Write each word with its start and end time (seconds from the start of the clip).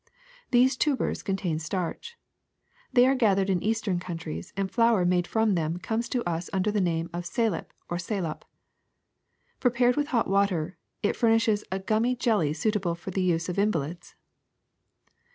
These 0.49 0.77
tubers 0.77 1.21
contain 1.21 1.59
starch. 1.59 2.17
They 2.91 3.05
are 3.05 3.13
gathered 3.13 3.51
in 3.51 3.61
eastern 3.61 3.99
countries, 3.99 4.51
and 4.57 4.71
flour 4.71 5.05
made 5.05 5.27
from 5.27 5.53
them 5.53 5.77
comes 5.77 6.09
to 6.09 6.27
us 6.27 6.49
under 6.51 6.71
the 6.71 6.81
name 6.81 7.07
of 7.13 7.23
salep 7.23 7.67
or 7.87 7.99
salop. 7.99 8.43
Pre 9.59 9.69
pared 9.69 9.95
with 9.95 10.07
hot 10.07 10.27
water, 10.27 10.79
it 11.03 11.15
fur 11.15 11.29
nishes 11.29 11.63
a 11.71 11.77
gummy 11.77 12.15
jelly 12.15 12.51
suitable 12.51 12.95
for 12.95 13.11
the 13.11 13.21
use 13.21 13.47
of 13.47 13.59
invalids. 13.59 14.15